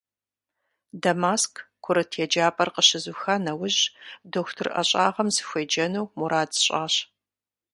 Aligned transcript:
Дамаск 1.03 1.53
курыт 1.83 2.11
еджапӀэр 2.23 2.69
къыщызуха 2.75 3.35
нэужь, 3.43 3.81
дохутыр 4.31 4.67
ӀэщӀагъэм 4.73 5.29
сыхуеджэну 5.35 6.11
мурад 6.17 6.49
сщӀащ. 6.59 6.95